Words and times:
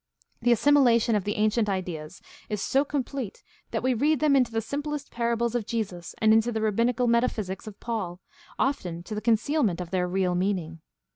The 0.41 0.51
assimilation 0.51 1.13
of 1.15 1.25
the 1.25 1.35
ancient 1.35 1.69
ideas 1.69 2.23
is 2.49 2.59
so 2.59 2.83
complete 2.83 3.43
that 3.69 3.83
we 3.83 3.93
read 3.93 4.19
them 4.19 4.35
into 4.35 4.51
the 4.51 4.59
simplest 4.59 5.11
parables 5.11 5.53
of 5.53 5.67
Jesus 5.67 6.15
and 6.17 6.33
into 6.33 6.51
the 6.51 6.59
rabbinical 6.59 7.05
metaphysics 7.05 7.67
of 7.67 7.79
Paul, 7.79 8.19
often 8.57 9.03
to 9.03 9.13
the 9.13 9.21
concealment 9.21 9.79
of 9.79 9.91
their 9.91 10.07
real 10.07 10.33
meaning. 10.33 10.81